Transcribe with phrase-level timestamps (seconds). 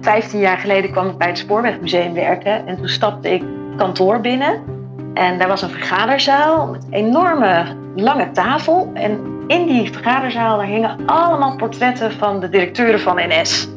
[0.00, 3.42] 15 jaar geleden kwam ik bij het Spoorwegmuseum werken en toen stapte ik
[3.76, 4.62] kantoor binnen.
[5.14, 8.90] En daar was een vergaderzaal met een enorme lange tafel.
[8.94, 13.68] En in die vergaderzaal hingen allemaal portretten van de directeuren van NS.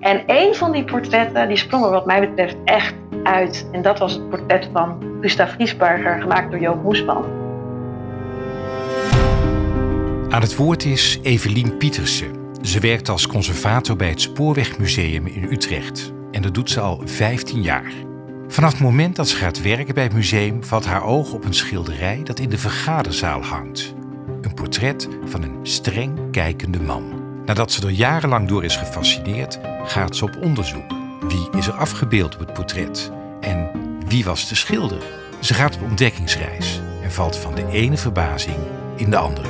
[0.00, 3.68] En een van die portretten die sprong er wat mij betreft echt uit.
[3.72, 7.24] En dat was het portret van Gustav Giesberger, gemaakt door Joop Moesman.
[10.28, 12.37] Aan het woord is Evelien Pietersen.
[12.68, 16.12] Ze werkt als conservator bij het Spoorwegmuseum in Utrecht.
[16.30, 17.92] En dat doet ze al 15 jaar.
[18.48, 21.54] Vanaf het moment dat ze gaat werken bij het museum valt haar oog op een
[21.54, 23.94] schilderij dat in de vergaderzaal hangt.
[24.40, 27.04] Een portret van een streng kijkende man.
[27.46, 30.92] Nadat ze er jarenlang door is gefascineerd, gaat ze op onderzoek.
[31.28, 33.12] Wie is er afgebeeld op het portret?
[33.40, 33.70] En
[34.06, 35.02] wie was de schilder?
[35.40, 38.56] Ze gaat op ontdekkingsreis en valt van de ene verbazing
[38.96, 39.48] in de andere.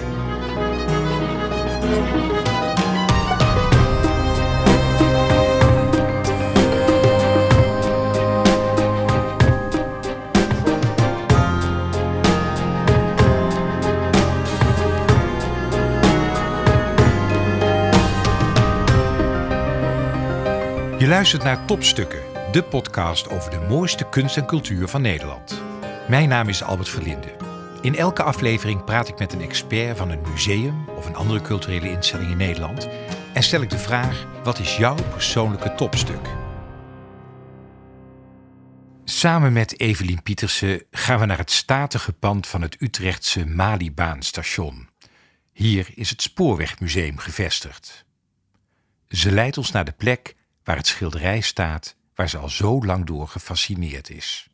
[21.09, 25.63] Luistert naar Topstukken, de podcast over de mooiste kunst en cultuur van Nederland.
[26.09, 27.37] Mijn naam is Albert Verlinde.
[27.81, 31.91] In elke aflevering praat ik met een expert van een museum of een andere culturele
[31.91, 32.89] instelling in Nederland
[33.35, 36.29] en stel ik de vraag: wat is jouw persoonlijke topstuk?
[39.05, 44.89] Samen met Evelien Pietersen gaan we naar het statige pand van het Utrechtse Malibaanstation.
[45.53, 48.05] Hier is het Spoorwegmuseum gevestigd.
[49.09, 50.37] Ze leidt ons naar de plek
[50.69, 54.49] waar het schilderij staat waar ze al zo lang door gefascineerd is.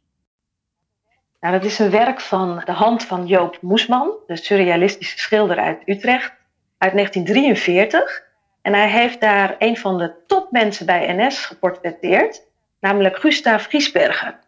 [1.40, 5.82] Nou, dat is een werk van de hand van Joop Moesman, de surrealistische schilder uit
[5.86, 6.32] Utrecht,
[6.78, 8.22] uit 1943.
[8.62, 12.42] En hij heeft daar een van de topmensen bij NS geportretteerd,
[12.80, 14.38] namelijk Gustav Giesberger.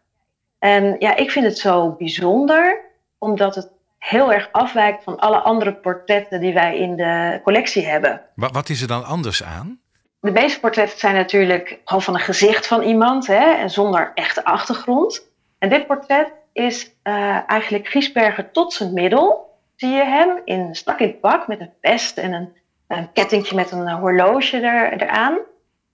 [0.59, 2.81] En ja, ik vind het zo bijzonder,
[3.19, 8.23] omdat het heel erg afwijkt van alle andere portretten die wij in de collectie hebben.
[8.35, 9.81] Wat is er dan anders aan?
[10.27, 14.45] De meeste portretten zijn natuurlijk gewoon van een gezicht van iemand hè, en zonder echte
[14.45, 15.29] achtergrond.
[15.59, 19.55] En dit portret is uh, eigenlijk Giesberger tot zijn middel.
[19.77, 22.57] Zie je hem in, strak in het pak met een vest en een,
[22.87, 25.39] een kettingje met een horloge er, eraan.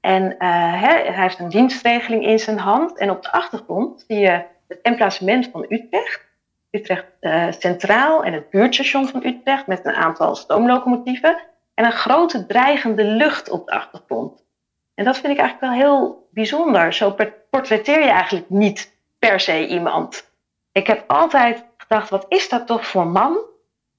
[0.01, 0.39] En uh,
[0.83, 2.99] hij heeft een dienstregeling in zijn hand.
[2.99, 6.21] En op de achtergrond zie je het emplacement van Utrecht.
[6.71, 11.51] Utrecht uh, Centraal en het buurtstation van Utrecht met een aantal stoomlocomotieven.
[11.83, 14.45] En een grote dreigende lucht op de achtergrond.
[14.95, 16.93] En dat vind ik eigenlijk wel heel bijzonder.
[16.93, 17.17] Zo
[17.51, 20.31] portretteer je eigenlijk niet per se iemand.
[20.73, 23.39] Ik heb altijd gedacht, wat is dat toch voor man?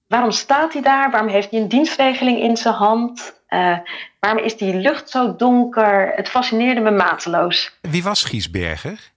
[0.07, 1.11] Waarom staat hij daar?
[1.11, 3.41] Waarom heeft hij een dienstregeling in zijn hand?
[3.49, 3.77] Uh,
[4.19, 6.11] waarom is die lucht zo donker?
[6.15, 7.77] Het fascineerde me mateloos.
[7.81, 9.11] Wie was Giesberger?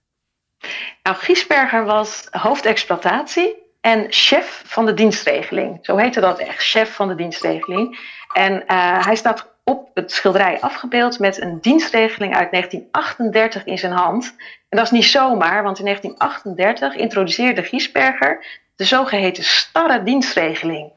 [1.03, 5.79] Nou, Giesberger was hoofdexploitatie en chef van de dienstregeling.
[5.81, 8.15] Zo heette dat echt, chef van de dienstregeling.
[8.33, 13.91] En uh, hij staat op het schilderij afgebeeld met een dienstregeling uit 1938 in zijn
[13.91, 14.35] hand.
[14.69, 18.45] En dat is niet zomaar, want in 1938 introduceerde Giesberger
[18.75, 20.91] de zogeheten starre dienstregeling.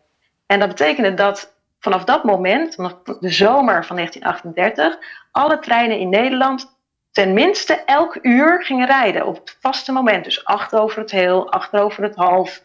[0.47, 4.99] En dat betekende dat vanaf dat moment, vanaf de zomer van 1938,
[5.31, 6.79] alle treinen in Nederland
[7.12, 10.25] tenminste elk uur gingen rijden op het vaste moment.
[10.25, 12.62] Dus acht over het heel, acht over het half.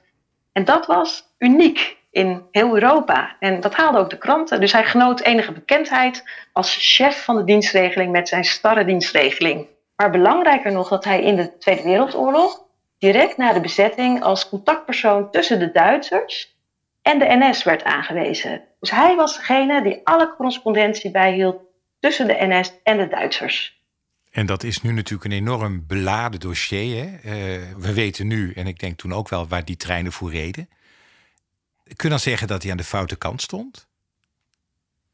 [0.52, 3.36] En dat was uniek in heel Europa.
[3.40, 4.60] En dat haalde ook de kranten.
[4.60, 9.68] Dus hij genoot enige bekendheid als chef van de dienstregeling met zijn starre dienstregeling.
[9.96, 12.62] Maar belangrijker nog dat hij in de Tweede Wereldoorlog
[12.98, 16.56] direct na de bezetting als contactpersoon tussen de Duitsers
[17.02, 18.62] en de NS werd aangewezen.
[18.80, 21.62] Dus hij was degene die alle correspondentie bijhield
[22.00, 23.82] tussen de NS en de Duitsers.
[24.32, 27.04] En dat is nu natuurlijk een enorm beladen dossier.
[27.04, 27.06] Hè?
[27.06, 30.70] Uh, we weten nu, en ik denk toen ook wel, waar die treinen voor reden.
[31.86, 33.88] Kun je dan zeggen dat hij aan de foute kant stond?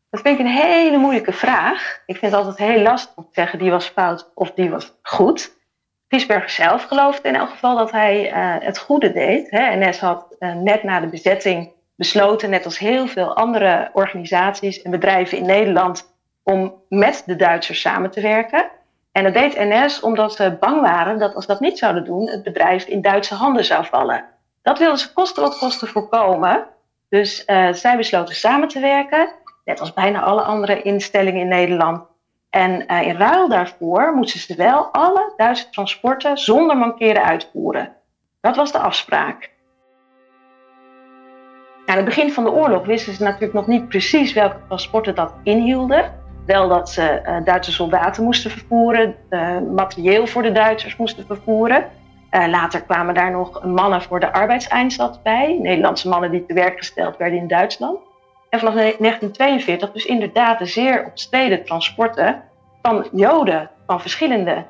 [0.09, 2.01] Dat vind ik een hele moeilijke vraag.
[2.05, 4.93] Ik vind het altijd heel lastig om te zeggen die was fout of die was
[5.01, 5.59] goed.
[6.07, 9.49] Giesberger zelf geloofde in elk geval dat hij uh, het goede deed.
[9.49, 9.75] Hè.
[9.75, 14.91] NS had uh, net na de bezetting besloten, net als heel veel andere organisaties en
[14.91, 16.13] bedrijven in Nederland,
[16.43, 18.69] om met de Duitsers samen te werken.
[19.11, 22.43] En dat deed NS omdat ze bang waren dat als dat niet zouden doen, het
[22.43, 24.25] bedrijf in Duitse handen zou vallen.
[24.61, 26.67] Dat wilden ze kosten wat kosten voorkomen.
[27.09, 29.33] Dus uh, zij besloten samen te werken,
[29.65, 32.03] net als bijna alle andere instellingen in Nederland.
[32.49, 37.95] En uh, in ruil daarvoor moesten ze wel alle Duitse transporten zonder mankeren uitvoeren.
[38.41, 39.49] Dat was de afspraak.
[41.85, 45.33] aan het begin van de oorlog wisten ze natuurlijk nog niet precies welke transporten dat
[45.43, 46.19] inhielden.
[46.45, 49.15] wel dat ze uh, Duitse soldaten moesten vervoeren,
[49.73, 51.89] materieel voor de Duitsers moesten vervoeren.
[52.31, 56.77] Uh, later kwamen daar nog mannen voor de arbeidseinsatz bij, Nederlandse mannen die te werk
[56.77, 57.99] gesteld werden in Duitsland.
[58.49, 62.43] En vanaf 1942 dus inderdaad de zeer omstreden transporten
[62.81, 64.65] van Joden van verschillende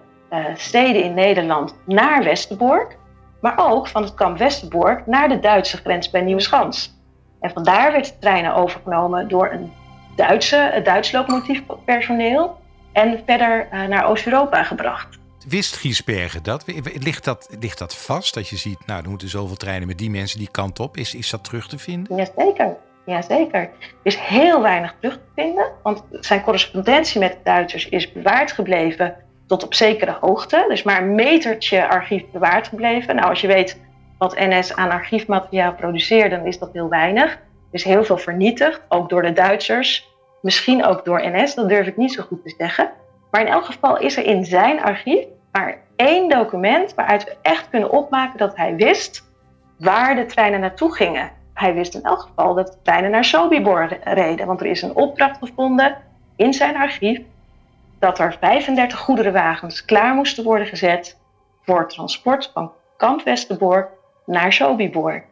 [0.55, 2.97] steden in Nederland naar Westerbork,
[3.41, 7.01] maar ook van het kamp Westerbork naar de Duitse grens bij Nieuweschans.
[7.39, 9.73] En vandaar werd de treinen overgenomen door een
[10.15, 12.59] Duitse, Duits locomotiefpersoneel
[12.93, 15.20] en verder uh, naar Oost-Europa gebracht.
[15.47, 16.63] Wist Giesbergen dat?
[16.99, 17.55] Ligt, dat?
[17.59, 18.33] ligt dat vast?
[18.33, 20.97] Dat je ziet, nou, er moeten zoveel treinen met die mensen die kant op.
[20.97, 22.15] Is, is dat terug te vinden?
[22.15, 22.77] Jazeker.
[23.05, 23.61] Jazeker.
[23.61, 23.69] Er
[24.03, 29.15] is heel weinig terug te vinden, want zijn correspondentie met de Duitsers is bewaard gebleven
[29.47, 30.65] tot op zekere hoogte.
[30.69, 33.15] Is maar een metertje archief bewaard gebleven.
[33.15, 33.79] Nou, als je weet
[34.17, 37.31] wat NS aan archiefmateriaal produceert, dan is dat heel weinig.
[37.31, 37.39] Er
[37.71, 40.09] is heel veel vernietigd, ook door de Duitsers.
[40.41, 42.91] Misschien ook door NS, dat durf ik niet zo goed te zeggen.
[43.31, 47.69] Maar in elk geval is er in zijn archief maar één document waaruit we echt
[47.69, 49.29] kunnen opmaken dat hij wist
[49.77, 51.31] waar de treinen naartoe gingen.
[51.53, 54.95] Hij wist in elk geval dat de treinen naar Sobibor reden, want er is een
[54.95, 55.97] opdracht gevonden
[56.35, 57.19] in zijn archief
[57.99, 61.17] dat er 35 goederenwagens klaar moesten worden gezet
[61.61, 63.23] voor transport van Kamp
[64.25, 65.23] naar Sobibor.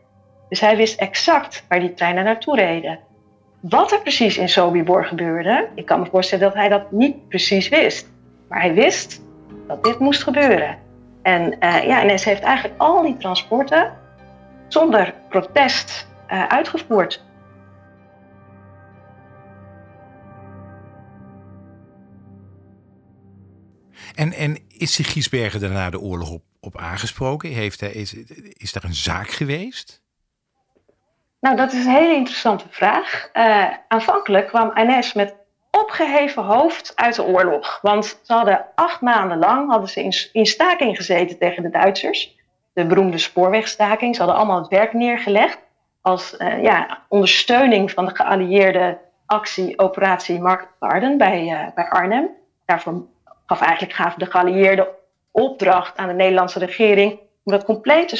[0.50, 3.00] Dus hij wist exact waar die treinen naartoe reden.
[3.62, 7.70] Wat er precies in Sobibor gebeurde, ik kan me voorstellen dat hij dat niet precies
[7.70, 8.10] wist.
[8.48, 9.22] Maar hij wist
[9.68, 10.80] dat dit moest gebeuren.
[11.22, 13.98] En uh, ja, NS heeft eigenlijk al die transporten
[14.68, 17.24] zonder protest uh, uitgevoerd.
[24.16, 27.50] En, en is zich Giesbergen daarna de oorlog op, op aangesproken?
[27.50, 28.14] Heeft is,
[28.54, 30.02] is er een zaak geweest?
[31.40, 33.30] Nou, dat is een hele interessante vraag.
[33.34, 35.36] Uh, aanvankelijk kwam NS met
[35.72, 37.80] opgeheven hoofd uit de oorlog.
[37.82, 42.38] Want ze hadden acht maanden lang hadden ze in, in staking gezeten tegen de Duitsers.
[42.74, 44.16] De beroemde spoorwegstaking.
[44.16, 45.60] Ze hadden allemaal het werk neergelegd
[46.02, 52.30] als uh, ja, ondersteuning van de geallieerde actie Operatie Market Garden bij, uh, bij Arnhem.
[52.66, 53.06] Daarvoor
[53.46, 54.88] gaf eigenlijk gaven de geallieerden
[55.32, 58.16] opdracht aan de Nederlandse regering om dat complete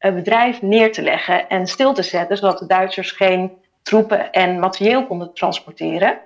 [0.00, 3.52] spoorbedrijf neer te leggen en stil te zetten, zodat de Duitsers geen
[3.82, 6.18] troepen en materieel konden transporteren.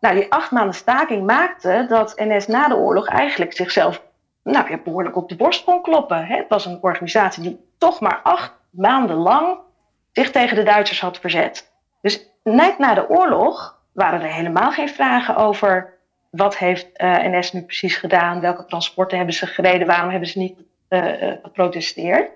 [0.00, 4.02] Nou, die acht maanden staking maakte dat NS na de oorlog eigenlijk zichzelf
[4.42, 6.26] nou, ja, behoorlijk op de borst kon kloppen.
[6.26, 9.58] Het was een organisatie die toch maar acht maanden lang
[10.12, 11.72] zich tegen de Duitsers had verzet.
[12.00, 15.92] Dus net na de oorlog waren er helemaal geen vragen over
[16.30, 18.40] wat heeft eh, NS nu precies gedaan?
[18.40, 19.86] Welke transporten hebben ze gereden?
[19.86, 20.58] Waarom hebben ze niet
[20.88, 22.30] uh, geprotesteerd?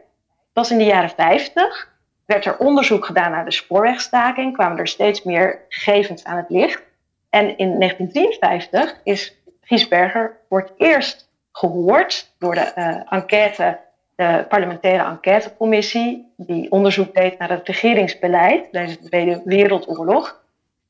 [0.58, 1.88] Pas in de jaren 50
[2.26, 6.82] werd er onderzoek gedaan naar de spoorwegstaking, kwamen er steeds meer gegevens aan het licht.
[7.30, 13.78] En in 1953 is Giesberger voor het eerst gehoord door de enquête,
[14.16, 20.40] de parlementaire enquêtecommissie, die onderzoek deed naar het regeringsbeleid tijdens de Tweede Wereldoorlog.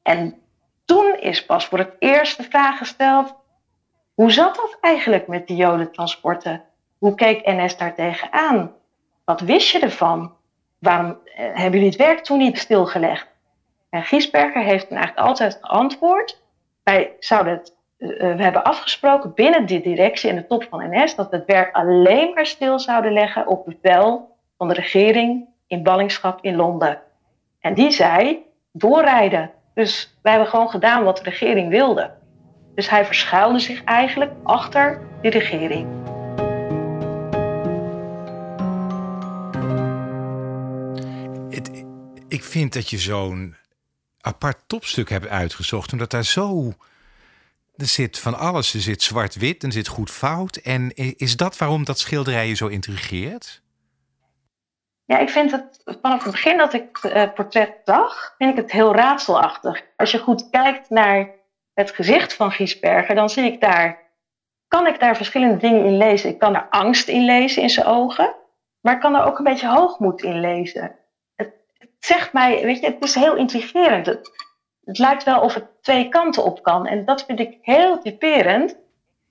[0.03, 0.35] En
[0.85, 3.35] toen is pas voor het eerst de vraag gesteld:
[4.15, 6.63] hoe zat dat eigenlijk met die jodentransporten?
[6.99, 8.77] Hoe keek NS daar tegenaan?
[9.29, 10.33] Wat wist je ervan?
[10.79, 13.27] Waarom eh, hebben jullie het werk toen niet stilgelegd?
[13.91, 16.43] En Giesberger heeft eigenlijk altijd geantwoord:
[16.83, 21.15] wij zouden het, uh, we hebben afgesproken binnen die directie en de top van NS
[21.15, 25.83] dat we het werk alleen maar stil zouden leggen op bevel van de regering in
[25.83, 27.01] ballingschap in Londen.
[27.61, 32.11] En die zei: doorrijden, dus wij hebben gewoon gedaan wat de regering wilde.
[32.75, 36.17] Dus hij verschuilde zich eigenlijk achter die regering.
[42.39, 43.57] Ik vind dat je zo'n
[44.21, 46.73] apart topstuk hebt uitgezocht, omdat daar zo.
[47.77, 48.75] Er zit van alles.
[48.75, 50.57] Er zit zwart-wit, er zit goed fout.
[50.57, 53.63] En is dat waarom dat schilderij je zo intrigeert?
[55.05, 58.57] Ja, ik vind het vanaf het begin dat ik het uh, portret zag, vind ik
[58.57, 59.83] het heel raadselachtig.
[59.97, 61.31] Als je goed kijkt naar
[61.75, 63.99] het gezicht van Giesberger, dan zie ik daar,
[64.69, 66.31] kan ik daar verschillende dingen in lezen.
[66.31, 68.35] Ik kan er angst in lezen in zijn ogen,
[68.81, 70.99] maar ik kan er ook een beetje hoogmoed in lezen.
[71.99, 74.07] Zegt mij, weet je, het is heel intrigerend.
[74.07, 74.31] Het,
[74.85, 76.87] het lijkt wel of het twee kanten op kan.
[76.87, 78.77] En dat vind ik heel typerend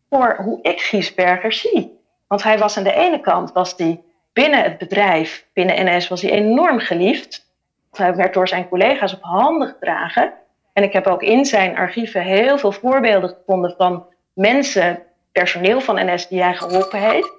[0.09, 1.99] voor hoe ik Giesberger zie.
[2.27, 6.21] Want hij was aan de ene kant was die binnen het bedrijf, binnen NS, was
[6.21, 7.45] hij enorm geliefd.
[7.91, 10.33] Hij werd door zijn collega's op handen gedragen.
[10.73, 16.05] En ik heb ook in zijn archieven heel veel voorbeelden gevonden van mensen, personeel van
[16.05, 17.33] NS, die hij geholpen heeft.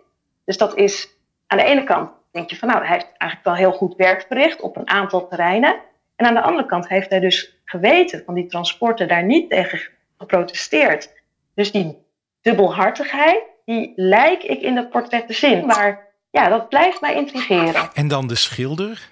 [0.44, 1.08] Dus dat is
[1.46, 4.24] aan de ene kant, denk je van nou, hij heeft eigenlijk wel heel goed werk
[4.28, 5.80] verricht op een aantal terreinen.
[6.16, 9.80] En aan de andere kant heeft hij dus geweten van die transporten daar niet tegen
[10.18, 11.12] geprotesteerd.
[11.54, 11.96] Dus die
[12.40, 15.66] dubbelhartigheid, die lijk ik in dat portret te zien.
[15.66, 17.90] Maar ja, dat blijft mij intrigeren.
[17.94, 19.10] En dan de schilder,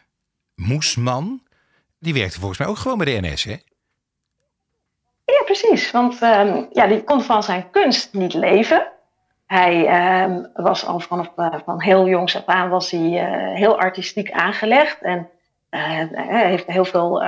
[0.55, 1.43] Moesman,
[1.99, 3.57] die werkte volgens mij ook gewoon bij de NS, hè?
[5.25, 5.91] Ja, precies.
[5.91, 8.93] Want ehm, ja, die kon van zijn kunst niet leven.
[9.47, 13.79] Hij ehm, was al vanaf uh, van heel jongs af aan was hij, uh, heel
[13.79, 15.03] artistiek aangelegd.
[15.03, 15.31] En
[15.71, 17.23] hij heeft heel veel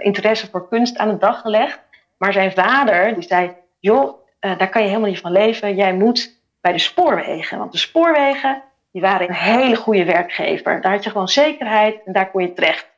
[0.00, 1.80] interesse voor kunst aan de dag gelegd.
[2.18, 5.74] Maar zijn vader die zei, joh, daar kan je helemaal niet van leven.
[5.74, 7.58] Jij moet bij de spoorwegen.
[7.58, 10.80] Want de spoorwegen die waren een hele goede werkgever.
[10.80, 12.90] Daar had je gewoon zekerheid en daar kon je terecht.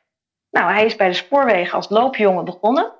[0.51, 2.91] Nou, hij is bij de spoorwegen als loopjongen begonnen.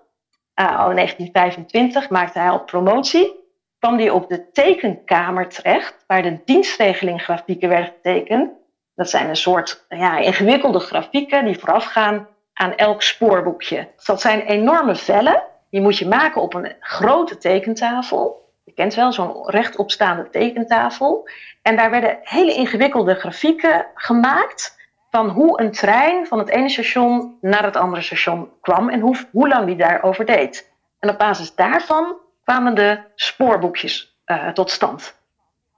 [0.53, 3.46] Al in 1925 maakte hij al promotie.
[3.87, 8.51] Kwam hij op de tekenkamer terecht, waar de dienstregeling grafieken werden getekend.
[8.95, 13.87] Dat zijn een soort ja, ingewikkelde grafieken die voorafgaan aan elk spoorboekje.
[14.05, 15.43] Dat zijn enorme vellen.
[15.69, 18.51] Die moet je maken op een grote tekentafel.
[18.63, 21.29] Je kent wel zo'n rechtopstaande tekentafel.
[21.61, 24.77] En daar werden hele ingewikkelde grafieken gemaakt
[25.09, 29.17] van hoe een trein van het ene station naar het andere station kwam en hoe,
[29.31, 30.71] hoe lang die daarover deed.
[30.99, 35.19] En op basis daarvan kwamen de spoorboekjes uh, tot stand.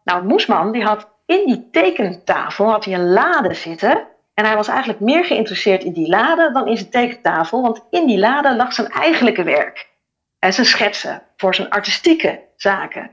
[0.03, 4.07] Nou, Moesman die had in die tekentafel had hij een lade zitten.
[4.33, 8.07] En hij was eigenlijk meer geïnteresseerd in die lade dan in zijn tekentafel, want in
[8.07, 9.87] die lade lag zijn eigenlijke werk.
[10.39, 13.09] En zijn schetsen voor zijn artistieke zaken.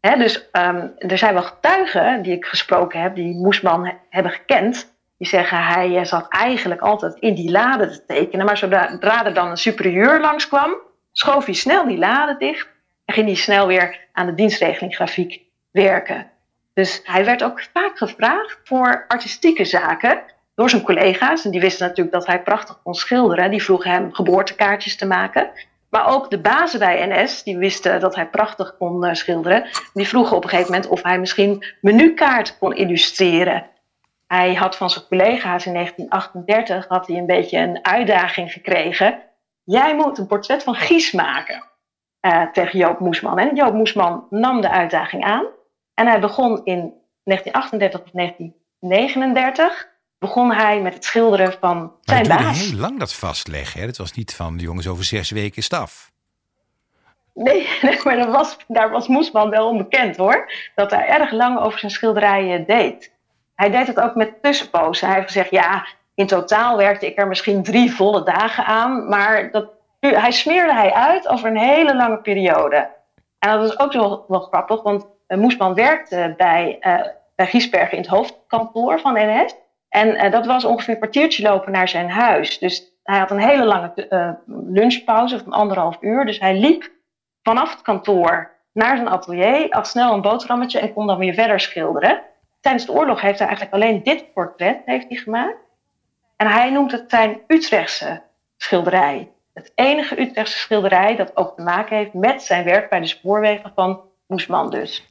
[0.00, 4.94] Dus um, er zijn wel getuigen die ik gesproken heb, die Moesman hebben gekend.
[5.18, 8.46] Die zeggen hij eh, zat eigenlijk altijd in die lade te tekenen.
[8.46, 10.74] Maar zodra er dan een superieur langskwam,
[11.12, 12.68] schoof hij snel die lade dicht.
[13.10, 16.30] En ging hij snel weer aan de dienstregeling grafiek werken.
[16.74, 20.22] Dus hij werd ook vaak gevraagd voor artistieke zaken
[20.54, 21.44] door zijn collega's.
[21.44, 23.50] En die wisten natuurlijk dat hij prachtig kon schilderen.
[23.50, 25.50] Die vroegen hem geboortekaartjes te maken.
[25.88, 29.68] Maar ook de bazen bij NS, die wisten dat hij prachtig kon uh, schilderen.
[29.94, 33.66] Die vroegen op een gegeven moment of hij misschien menukaarten kon illustreren.
[34.26, 39.18] Hij had van zijn collega's in 1938 had hij een beetje een uitdaging gekregen.
[39.64, 41.68] Jij moet een portret van Gies maken
[42.20, 43.38] uh, tegen Joop Moesman.
[43.38, 45.46] En Joop Moesman nam de uitdaging aan.
[45.94, 46.92] En hij begon in
[47.24, 52.60] 1938 of 1939 begon hij met het schilderen van zijn maar baas.
[52.60, 53.80] heel lang dat vastleggen.
[53.80, 53.86] Hè?
[53.86, 56.08] Het was niet van de jongens over zes weken staf.
[57.34, 57.68] Nee,
[58.04, 60.52] maar dat was, daar was Moesman wel onbekend hoor.
[60.74, 63.12] Dat hij erg lang over zijn schilderijen deed.
[63.54, 65.06] Hij deed het ook met tussenpozen.
[65.06, 69.08] Hij heeft gezegd, ja, in totaal werkte ik er misschien drie volle dagen aan.
[69.08, 72.90] Maar dat, hij smeerde hij uit over een hele lange periode.
[73.38, 77.00] En dat is ook wel, wel grappig, want Moesman werkte bij, uh,
[77.34, 79.54] bij Giesbergen in het hoofdkantoor van NS.
[79.88, 82.58] En uh, dat was ongeveer een kwartiertje lopen naar zijn huis.
[82.58, 86.24] Dus hij had een hele lange uh, lunchpauze van anderhalf uur.
[86.24, 86.90] Dus hij liep
[87.42, 91.60] vanaf het kantoor naar zijn atelier, at snel een boterhammetje en kon dan weer verder
[91.60, 92.22] schilderen.
[92.60, 95.58] Tijdens de oorlog heeft hij eigenlijk alleen dit portret heeft hij gemaakt.
[96.36, 98.22] En hij noemt het zijn Utrechtse
[98.56, 99.28] schilderij.
[99.54, 103.72] Het enige Utrechtse schilderij dat ook te maken heeft met zijn werk bij de spoorwegen
[103.74, 105.08] van Moesman dus.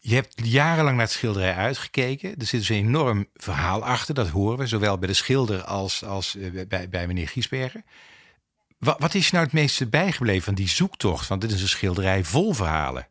[0.00, 2.28] Je hebt jarenlang naar het schilderij uitgekeken.
[2.38, 6.04] Er zit dus een enorm verhaal achter, dat horen we, zowel bij de schilder als,
[6.04, 6.36] als
[6.68, 7.82] bij, bij meneer Giesberger.
[8.78, 11.28] Wat, wat is je nou het meeste bijgebleven van die zoektocht?
[11.28, 13.06] Want dit is een schilderij vol verhalen.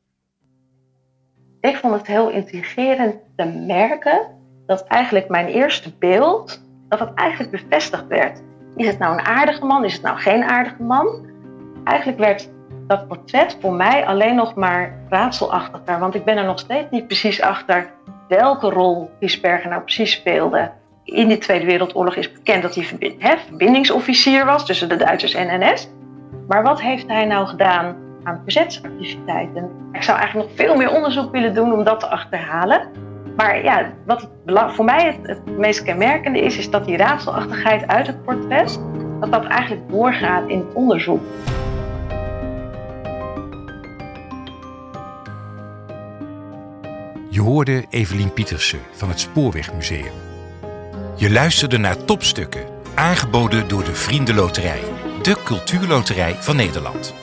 [1.61, 4.27] Ik vond het heel intrigerend te merken
[4.65, 8.41] dat eigenlijk mijn eerste beeld, dat het eigenlijk bevestigd werd.
[8.75, 9.85] Is het nou een aardige man?
[9.85, 11.25] Is het nou geen aardige man?
[11.83, 12.49] Eigenlijk werd
[12.87, 15.99] dat portret voor mij alleen nog maar raadselachtiger.
[15.99, 17.91] Want ik ben er nog steeds niet precies achter
[18.27, 20.71] welke rol Giesberger nou precies speelde.
[21.03, 25.89] In de Tweede Wereldoorlog is bekend dat hij verbindingsofficier was tussen de Duitsers en NS.
[26.47, 29.71] Maar wat heeft hij nou gedaan aan verzetsactiviteiten?
[29.91, 32.87] Ik zou eigenlijk nog veel meer onderzoek willen doen om dat te achterhalen.
[33.35, 34.29] Maar ja, wat
[34.75, 38.79] voor mij het, meest kenmerkende is, is dat die raadselachtigheid uit het portret,
[39.19, 41.21] dat dat eigenlijk doorgaat in het onderzoek.
[47.29, 50.11] Je hoorde Evelien Pietersen van het Spoorwegmuseum.
[51.15, 54.79] Je luisterde naar topstukken, aangeboden door de Vriendenloterij,
[55.21, 57.13] de cultuurloterij van Nederland.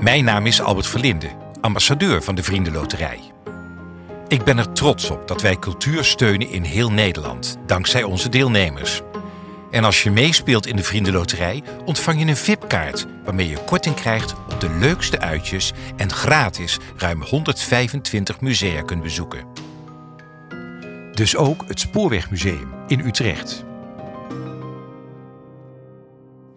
[0.00, 1.28] Mijn naam is Albert Verlinde,
[1.60, 3.20] ambassadeur van de Vriendenloterij.
[4.28, 9.00] Ik ben er trots op dat wij cultuur steunen in heel Nederland, dankzij onze deelnemers.
[9.70, 14.34] En als je meespeelt in de Vriendenloterij, ontvang je een VIP-kaart waarmee je korting krijgt
[14.52, 19.46] op de leukste uitjes en gratis ruim 125 musea kunt bezoeken.
[21.12, 23.64] Dus ook het Spoorwegmuseum in Utrecht.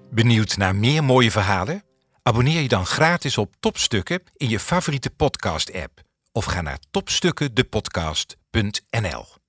[0.09, 1.83] Benieuwd naar meer mooie verhalen?
[2.23, 6.01] Abonneer je dan gratis op Topstukken in je favoriete podcast-app
[6.31, 9.40] of ga naar topstukkendepodcast.nl.